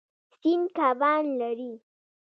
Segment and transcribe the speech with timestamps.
[0.39, 1.73] سیند کبان لري.